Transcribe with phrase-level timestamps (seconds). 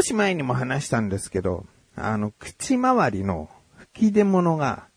[0.00, 3.50] 少し前にも話したんですけど、あの、口周りの
[3.92, 4.88] 吹き出物が、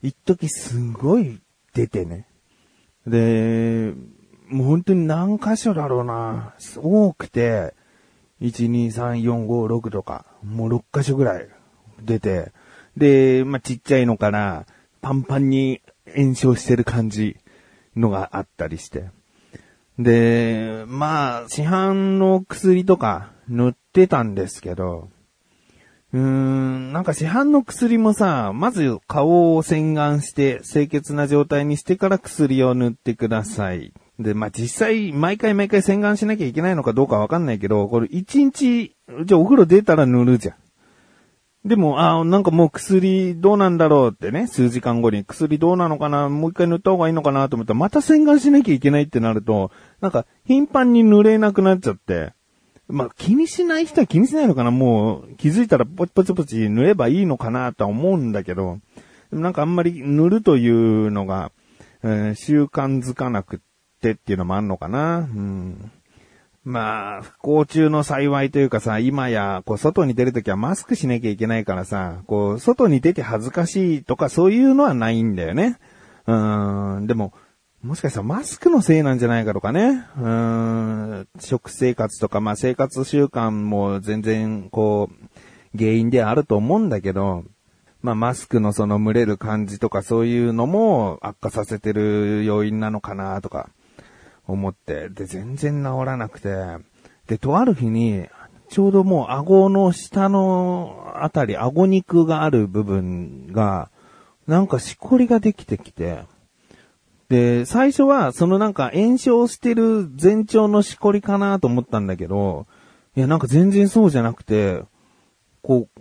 [0.00, 1.42] 一時すごい
[1.74, 2.26] 出てね。
[3.06, 3.92] で、
[4.46, 6.54] もう本当に何箇所だろうな。
[6.78, 7.74] 多くて、
[8.40, 11.48] 1、2、3、4、5、6とか、もう6箇所ぐらい
[12.00, 12.52] 出て、
[12.96, 14.64] で、まあ、ちっちゃいのから
[15.02, 15.82] パンパンに
[16.16, 17.36] 炎症してる感じ
[17.96, 19.10] のがあったりして。
[19.98, 25.08] で、まあ、市販の薬とか塗ってたんですけど、
[26.12, 33.92] うーん、なんか市販の薬もさ、まず顔を洗顔して清潔な状態にしてから薬を塗ってください。
[34.18, 40.54] で、まあ、実際、毎回毎回洗顔しなきゃいけないのかどうかわかんないけど、これ一日、じゃあお風呂出たら塗るじゃん。
[41.68, 52.32] でも、あなんかもう薬どうなんだろうってね、数時間後に薬どうなのかな、もう一回塗った方がいいのかなと思ったら、また洗顔しなきゃいけないってなると、なんか頻繁に塗れなくなっちゃって、
[52.88, 58.78] まあ、気にしない人は気にしないのかなもう気づいたらポチポチポチ塗ればいいのかなとは思うんだけど、
[59.30, 61.52] なんかあんまり塗るというのが、
[62.02, 63.58] えー、習慣づかなくっ
[64.00, 65.90] てっていうのもあんのかなうん。
[66.64, 75.78] まあ、不幸中の幸いというかさ、今や、こう、外に出るときはマスクしなきゃいけないからさ、こう、外に出て恥ずかしいとかそういうのはないんだよね。
[76.26, 77.32] うん、でも、
[77.82, 80.04] もしかしたらマスクのせいなんじゃないかとかね。
[80.18, 87.44] うん、食生活とか、まあ生活習慣も全然、こう、原因であると思うんだけど、
[88.02, 93.70] まあマスクのその蒸れる感じとかそういうのも悪化させてる要因なのかなとか。
[94.48, 96.48] 思って、で、全然治らなくて、
[97.26, 98.26] で、とある日に、
[98.70, 103.90] ちょうどもう顎の下のあたり、顎肉がある部分が、
[104.46, 106.24] なんかしこりができてきて、
[107.28, 112.66] で、最初はそのなんか炎症してる前兆のしこりかなと思ったんだけど、
[113.16, 114.82] いやなんか全然そうじゃなくて、
[115.62, 116.00] こう、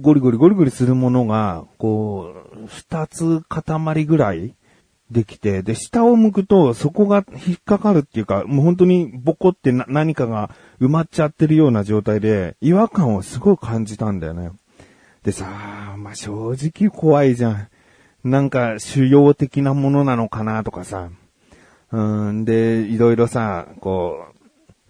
[0.00, 4.54] ゴリゴリゴリゴリするものが、こう、二つ塊ぐらい
[5.10, 14.50] できて、で、下を向くと、そこが引っかかるっていうか、もう本当にボコって何かが埋まっちゃってるような状態で、違和感をすごい感じたんだよね。
[15.22, 17.68] でさ、まあ、正直怖いじゃん。
[18.24, 21.10] なんか、主要的なものなのかなとかさ。
[21.92, 24.26] うん、で、いろいろさ、こ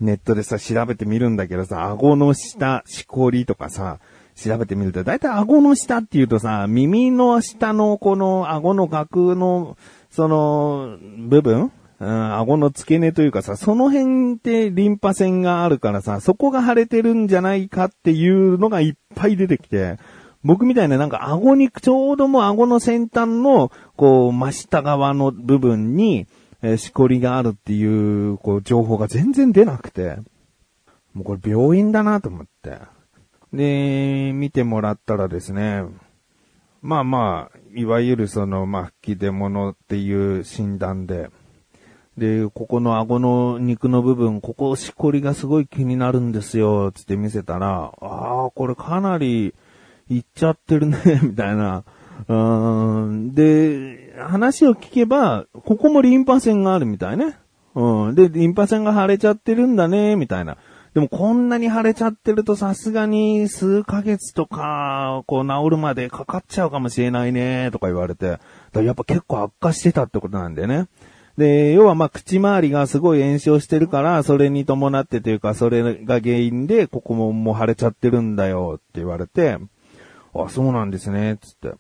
[0.00, 3.98] う、ネットでさ、調べてみるんだけどさ、顎の下、しこりとかさ、
[4.34, 9.76] 調べてみると、だいたい顎の下っていうとさ、耳の下のこの顎の額の
[10.14, 19.98] その、部分うん、顎の付け根というかさ、その辺ってリンパ腺があるからさ、そこが腫れてるんじゃないかっていうのがいっぱい出てきて、
[20.44, 26.26] 僕みたいななんか顎に、ちょうどもう顎の先端の、こう、真下側の部分に、
[26.62, 27.84] え、しこりがあるってい
[28.30, 30.18] う、こう、情報が全然出なくて、
[31.14, 32.78] もうこれ病院だなと思って。
[33.52, 35.84] で、見てもらったらですね、
[36.82, 41.30] まあまあ、いわゆるその、まあ、吹き出物っていう診断で、
[42.18, 49.54] で、ここの顎の肉の部分、ここしこりがすごい気になるんですよ、つって見せたら、ああ、これかなり
[50.08, 51.84] いっちゃってるね、 みたいな。
[52.28, 52.34] う
[53.06, 57.36] ん、で、話を聞けば、ここもリンパ腺があるみたいね。
[57.74, 58.14] うん。
[58.14, 60.56] で、リンパ腺が腫れちゃってるんだね、みたいな。
[60.94, 68.38] でもこんなに腫れちゃってるとさすがに数ヶ月とか、こう治るまでかかっちゃうかもしれないね、とか言われて。
[68.74, 70.86] やっぱ結構悪化してたってことなんだよね。
[71.36, 79.58] で、要はまあ口周りがすごい炎症してるから、それに伴ってというか、それが原因で、ここももう腫れちゃってるんだよって言われて、
[80.34, 81.74] あ、そうなんですね、つって。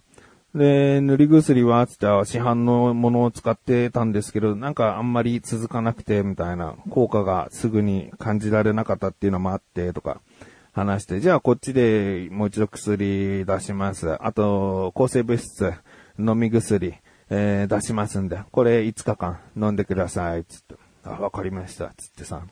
[0.54, 10.20] で、塗り薬は、つって市販のものを使ってたんですけど、なんかあんまり続かなくて、みたいな、効果がすぐに感じられなかったっていうのもあって、とか、
[10.74, 14.22] 話して、じゃあこっちでもう一度薬出します。
[14.22, 15.72] あと、抗生物質、
[16.18, 16.94] 飲み薬、
[17.30, 20.74] えー、出しますんで、これ5日間飲んでください、つって。
[21.04, 22.42] あ、わかりました、つってさ。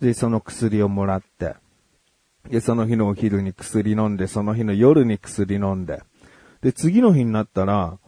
[0.00, 1.54] で、その薬をもらって、
[2.50, 6.02] で、その日のお昼に薬飲んで、その日の夜に薬飲んで、
[6.62, 7.98] で、次の日になったら、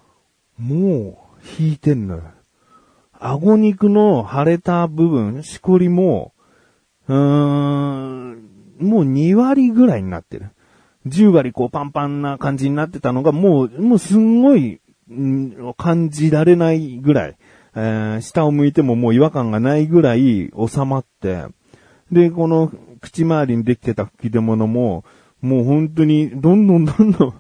[0.59, 2.23] もう、引いてんのよ。
[3.13, 6.33] 顎肉の腫れた部分、しこりも、
[7.09, 8.49] うーん、
[8.81, 10.51] もう2割ぐらいになってる。
[11.07, 14.81] 10割こうパンパンな感じになってたのが、もう、もうすんごい、
[15.79, 17.37] 感じられないぐらい、
[17.75, 21.45] えー、下を向いてももう違和感がないぐらい収まって、
[22.13, 25.05] で、この口周りにできてた吹き出物も、
[25.41, 27.35] もう本当にどんどんどんどん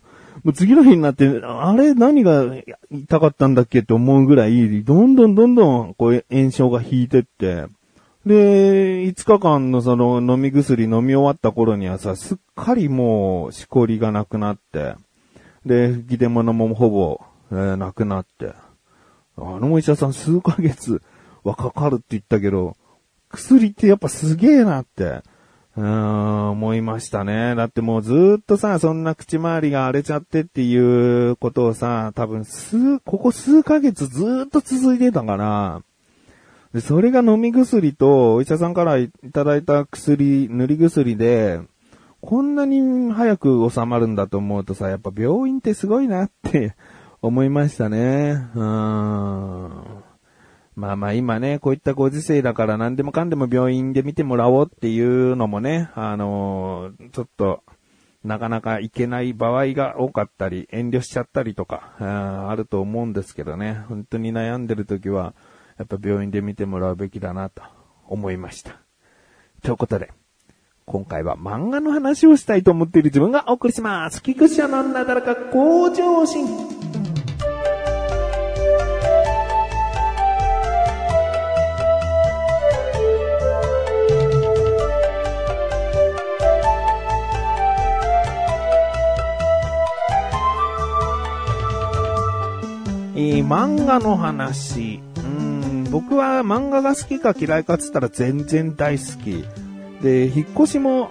[0.44, 2.44] もう次の日になって、あれ何が
[2.90, 7.66] 痛かったんだっけって思うぐらい、どんどんどんどん、こう、炎症が引いてって、
[8.26, 14.94] で、5日間のその飲み薬飲み終わった頃にはさ、すっかりもう、しこりがなくなって、
[15.66, 17.20] で、吹き出物もほぼ、
[17.50, 18.52] えー、なくなって、
[19.36, 21.00] あのお医者さん数ヶ月
[21.44, 22.76] はかかるって言ったけど、
[23.30, 25.22] 薬ってやっぱすげえなって、
[25.78, 27.54] うん、思いましたね。
[27.54, 30.76] だってもうずっとさ、そんな口周りが荒れちゃってってい
[31.30, 35.82] うことをさ、多分数、ここ数ヶ月ずっと続いてたから、
[36.74, 41.60] で、それが飲み薬と、お医者さんからいただいた薬、塗り薬で、
[42.20, 46.74] こんなに早く収まるんだと思うとさ、やっぱ病院ってすごいなって
[47.22, 48.48] 思いましたね。
[48.56, 50.07] うん。
[50.78, 57.64] まあまあ今ね、こういったご時世だから何でもかんでも病院で見てもらおうっていうのもね、あのー、ちょっと、
[58.22, 65.34] なかなか行けない場合が多かったり、遠慮しちゃったりとか、ああると思うんですけどね、本当に悩んでる時は、
[65.78, 67.62] やっぱ病院で見てもらうべきだなと
[68.06, 68.76] 思いました。
[69.62, 70.12] ということで、
[70.86, 74.22] 今回は漫画の話をしたいと思っている自分がお送りします。
[74.22, 76.77] 菊池のなだらか向上心。
[93.18, 95.00] えー、漫画の話。
[95.16, 99.44] うん僕は漫画が好きか嫌いかっつったら全然大好き。
[100.02, 101.10] で、引っ越しも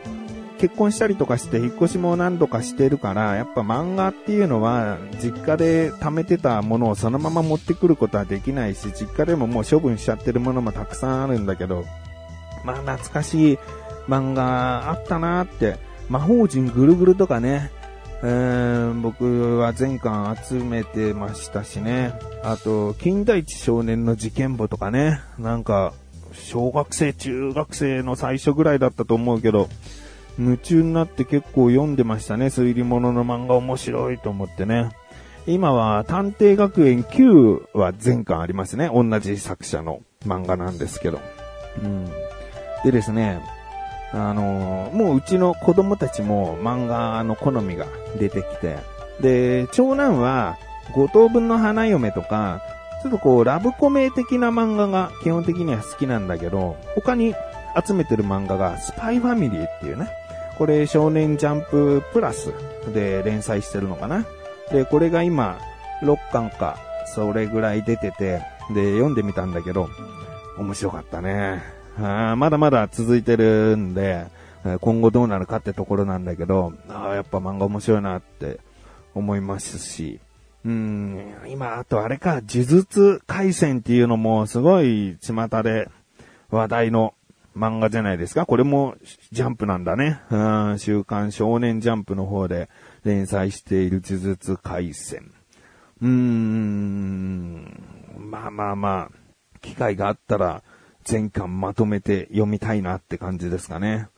[0.58, 11.84] 結婚したりとかして引っ越しも何度かしてるから、やっぱ漫画っていうのは実家で貯めてたものをそのまま持ってくることはできないし、実家でももう処分しちゃってるものもたくさんあるんだけど、
[12.64, 13.60] まあ懐かしい
[14.08, 15.78] 漫画あったなって、
[16.08, 17.72] 魔法陣ぐるぐるとかね、
[18.24, 22.14] えー、僕は全巻集めてましたしね。
[22.44, 25.20] あと、金田一少年の事件簿とかね。
[25.38, 25.94] なんか、
[26.34, 29.70] 小学生、中学生の最初ぐらいだったと思うけど、
[30.40, 32.48] 夢中になって結構読んでましたね。
[32.48, 34.90] 推理物の漫画面白いと思ってね。
[35.46, 38.90] 今は探偵学園9は全巻ありますね。
[38.94, 41.20] 同じ作者の漫画なんですけど。
[41.82, 42.06] うん。
[42.84, 43.42] でですね、
[44.14, 47.86] あのー、もううちの子供たちも漫画の好みが
[48.20, 48.78] 出てきて、
[49.20, 50.58] で、長男は
[50.94, 52.62] 五等分の花嫁とか、
[53.02, 57.36] ちょっとこう、ラブコメ的な漫画が基本的には好きなんだけど、他に
[57.86, 60.10] 集めてる漫画が、スパイファミリーっていうね。
[60.58, 62.54] これ、少年ジャンププラス
[62.94, 64.26] で連載してるのかな。
[64.72, 65.60] で、これが今、
[66.02, 66.78] 6巻か、
[67.14, 68.42] それぐらい出てて、
[68.74, 69.90] で、読んでみたんだけど、
[70.58, 71.77] 面白かったね。
[72.00, 74.28] あまだまだ続いてるんで、
[74.82, 78.60] 今後どうなるかってところなんだけど、あやっぱ漫画面白いなって
[79.16, 80.20] 思いますし、
[80.66, 85.90] うん、今、あとあれか、呪術回戦っていうのもすごい巷で
[86.50, 87.14] 話題の
[87.56, 88.46] 漫画じゃないですか。
[88.46, 88.96] これも
[89.32, 90.20] ジャンプなんだね。
[90.30, 90.38] う
[90.74, 92.70] ん、週刊少年ジャンプの方で
[93.04, 95.32] 連載している呪術回戦。
[96.02, 97.84] うーん、
[98.20, 100.64] まあまあまあ、機会があったら、
[101.08, 104.10] 全巻まとめて読みたいなって感じですかね。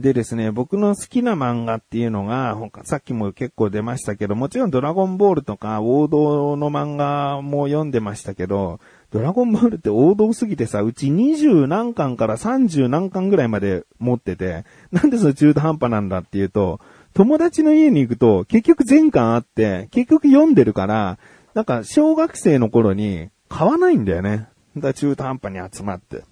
[0.00, 8.80] でですね、僕の好きな漫画っていうのが、さっきも結構出ましたけど、もちろんドラゴンボールとか王道の漫画も読んでましたけど、
[9.12, 16.80] ドラゴンボールって王道すぎてさ、うち20何巻から30何巻ぐらいまで持ってて、なんでその中途半端なんだっていうと、
[17.12, 21.18] 友達の家に行くと結局全巻あって、結局読んでるから、
[21.52, 24.48] なんか小学生の頃に買わないんだよね。
[24.76, 26.24] だ中途半端に集まって、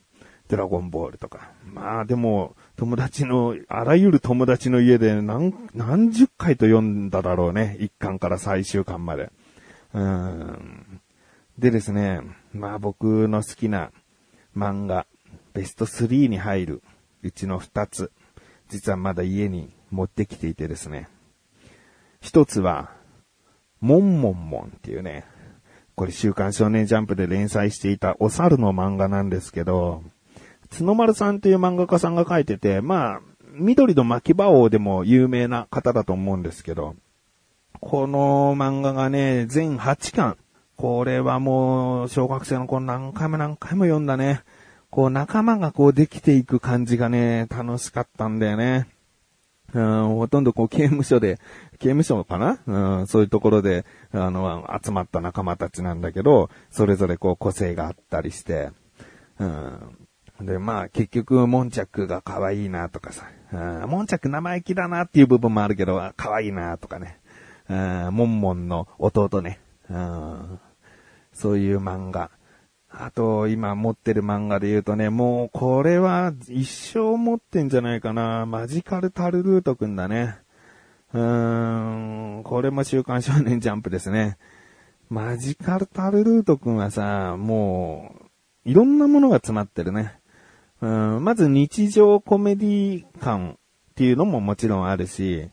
[0.49, 1.53] ドラゴンボールとか。
[1.65, 7.77] まあでも、友達の、あらゆる友達の家で何、何十回と読んだだろうね。
[7.81, 9.31] 一巻から最終巻まで。
[9.95, 11.01] うん。
[11.59, 12.21] でですね、
[12.53, 13.93] まあ僕の好きな
[14.57, 15.07] 漫画、
[15.55, 16.83] ベスト3に入る
[17.23, 18.11] うちの2つ、
[18.69, 21.09] 実はまだ家に持ってきていてですね。
[22.21, 22.91] 一つは、
[23.81, 25.25] モンモンモンっていうね、
[26.03, 30.03] これ週刊少年ジャンプで連載していたお猿の漫画なんですけど、
[30.77, 33.21] 角丸さんっていう漫画家さんが書いてて、まあ、
[33.53, 36.97] 緑の巻き場王でも有名な方だと思うんですけど、
[37.79, 40.39] この漫画がね、全8巻。
[40.75, 44.41] これはもう、小学生の頃何回も何回も読んだね。
[44.91, 48.89] こう仲間がこうできていく感じがね、楽しかったんだよね。
[49.73, 51.39] うん、ほとんどこう刑務所で、
[51.83, 52.61] 刑務所かな？
[52.65, 58.71] うん、そういうところで、あの、集まった仲間たちなんだけど、それぞれこう個性があったりして、
[59.41, 60.47] うん。
[60.47, 67.19] で、まあ結局、モンチャックが可愛いなとかさ、うん、モンチャック生意気だなっていう部分もあるけど、可愛いなとかね、
[67.69, 69.59] うん、モンモンの弟ね、
[69.91, 70.61] うん、
[71.33, 72.31] そういう漫画。
[72.95, 78.47] あと、今持ってる漫画で言うとね、もうこれは一生持ってんじゃないかな。
[78.47, 80.39] マジカルタルルートくんだね。
[81.12, 84.38] うーん、これも週刊少年ジャンプですね。
[85.11, 88.14] マジカルタルルートくんはさ、も
[88.64, 90.19] う、いろんなものが詰まってるね。
[90.81, 95.49] うんまず日常コメディ感っていうのももちろんあるし、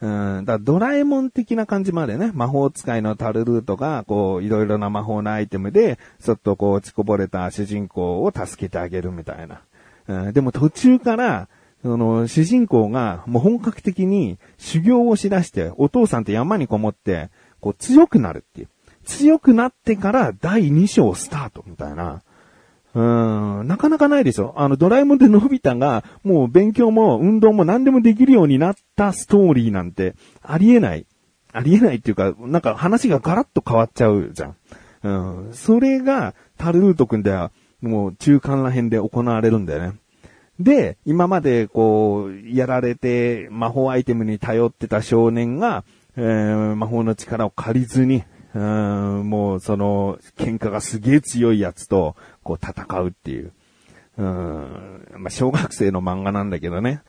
[0.00, 2.32] うん、だドラえもん的な感じもあるよね。
[2.34, 9.62] 魔法使いのタルルートが、こう、いろいろな魔法のアイテムで、ちょっとこう、落ちこぼれた主人公を助けてあげるみたいな。
[10.08, 11.48] うん、でも途中から、
[11.82, 18.68] その、主人公が、もう本格的に修行をしだして、お父さんと山にこもって、こう、強くなるっていう。
[19.04, 22.22] 強くなってから第2章スタートみたいな。
[22.94, 31.06] うん、なかなかないでしょあの、ドラえもんでのび太が、もう勉強も運動も何でもできるようになったストーリーなんて、ありえない。
[31.52, 34.56] ありえないっていうか、なんか話がガラッと変わっちゃうじゃん。
[35.04, 40.01] うん、それが、タルルート君では、もう中間ら辺で行われるんだよね。
[40.60, 45.84] で、今までこう、やられて魔法アイテムに頼ってた少年が、
[46.16, 53.52] えー、魔法の力を借りずに、うん、もうその、喧嘩がすげえ強いやつと、こう戦うっていう。
[54.18, 57.00] うん、まあ、小学生の漫画なんだけどね。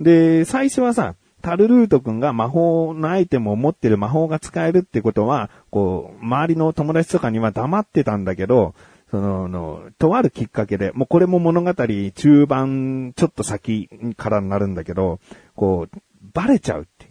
[0.00, 8.74] で、最初はさ、タルルート君が魔法のアイテムを持ってる魔法が使えるってことは、こう、周りの友達とかには黙ってたんだけど、
[9.10, 15.20] その、の、とあるきっかけで、もうこれも物語中盤ちょっと先からになるんだけど、
[15.54, 15.98] こう、
[16.34, 17.08] バレちゃうって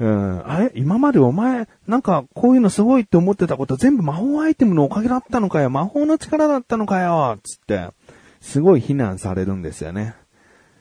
[0.00, 0.50] うん。
[0.50, 0.72] あれ？
[0.74, 7.88] 今までお前、なんかこういうのすごいって思ってたこと全部魔法アイテムのおかげだったのかよ魔法の力だったのかよつって、
[8.40, 10.14] すごい非難されるんですよね。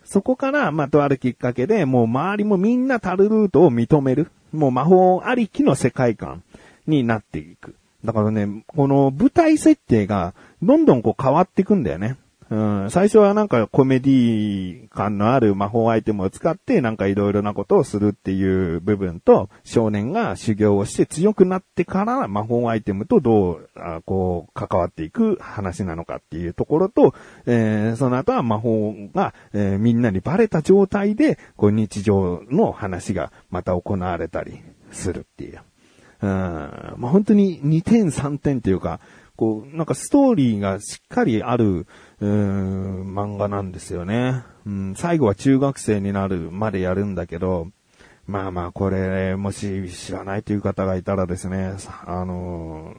[0.04, 4.32] そこから、まあ、とあるきっかけで、もう周りもみんなタルルートを認める。
[4.54, 6.44] もう魔法ありきの世界観
[6.86, 7.76] になっていく。
[8.06, 12.18] だからね、この舞台設定がどんどんこう変わっていくんだよね。
[12.50, 27.14] うん、最初はなんかコメディ感のある魔法アイテムを使ってなんかいろいろなことをするっていう部分と、少年が修行をして強くなってから魔法アイテムとどう、あこう、関わっていく話なのかっていうところと、
[27.46, 34.62] えー、その後は魔法が、えー、みんなにバレた状態で、こう日常の話がまた行われたり
[34.92, 35.60] するっていう。
[36.22, 39.00] うん、まあ、本当に2点3点っていうか、
[39.38, 41.86] こう、なんかストーリーがしっかりある、
[42.20, 44.44] うーん、漫画なんですよね。
[44.66, 47.68] うん、最後は中学生になるまでやるんだけど、
[48.26, 51.76] まあまあ、これ、もし知らないという方がいたらですね、
[52.06, 52.94] あの、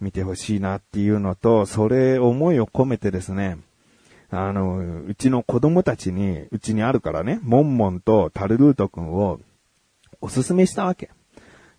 [0.00, 3.58] 見てほしいなっていうのと、それ思いを込めてですね、
[4.30, 9.40] あの、うちの子供たちに、うちにあるからね、モンモンとタルルート君を
[10.20, 11.10] おすすめしたわけ。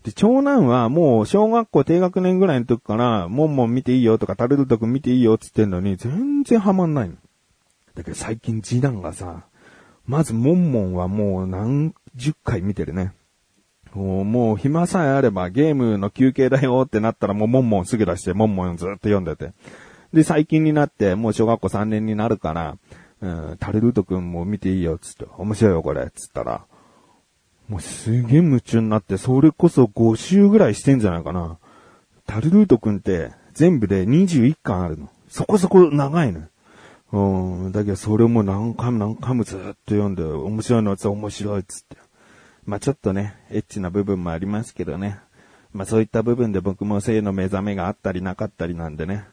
[0.04, 7.16] で、長男はもう小学校低学年ぐらいの時から、モンモン見ていいよとか、タルルト君見ていいよって言ってんのに、全然ハマんないの。
[7.96, 9.44] だけど最近次男がさ、
[10.06, 13.14] まずモンモンはもう何十回見てるね。
[13.94, 19.54] もうもう暇さえあればゲームの休憩だよってなったらもうモンモンすぐ出してモンモンずっと読んでて。
[20.14, 22.78] で、最近になってもう小学校3年になるから、
[23.22, 26.66] うん、タルルト君も見ていいよっつって、面白いよこれっつったら、
[27.72, 31.58] もうすげえ夢中になって、それこそ5週ぐらいしてんじゃないかな。
[32.28, 35.10] タルルートくんって全部で21巻あるの。
[35.30, 36.42] そこそこ長いの。
[37.14, 37.72] うん。
[37.72, 41.96] だけどそれも何回も何回もずっと読んで、面白いのは面白いっつって。
[42.66, 45.20] まあちょっとね、エッチな部分もありますけどね。
[45.72, 49.24] まあそういった部分で僕も性の目覚めがあったりなかったりなんでね。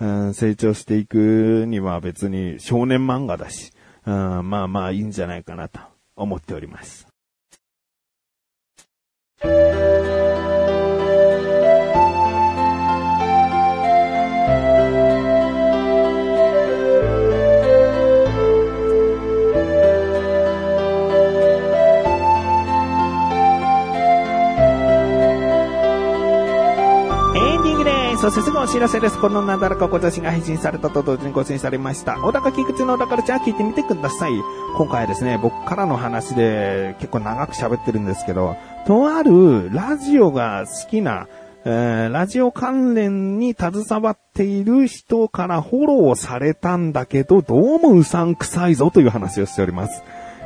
[0.00, 3.70] うん、成長していくには別に少年漫画だし、
[4.06, 5.78] うん、まあまあいいんじゃないかなと
[6.16, 7.11] 思っております。
[9.42, 10.01] Thank you.
[28.22, 29.18] そしてすぐお知らせです。
[29.18, 32.18] このなだらか小女子が配信されたと同時に更新されました。
[32.20, 34.30] 小高菊池の小高ルチャー聞いてみてください。
[34.76, 38.54] 今回はですね、僕からの話で結構長く喋ってるんですけど、
[38.86, 41.26] とあるラジオが好きな、
[41.64, 50.00] えー、ラジオ関連に携わっている人からフォローされたんだけど、どうもうさんくさいぞという話をしております。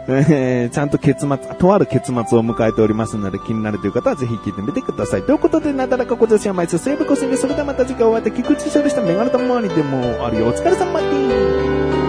[0.09, 5.23] えー、ちゃんと結末、とある結末を迎えておりますので気になるという方はぜひ聞いてみてください。
[5.23, 10.47] ということで、なだらか小女子は毎週セーブ更新で、それではまた次回お会いで菊池処理したメガネと周りでもあるよ。
[10.47, 12.06] お疲れ様です。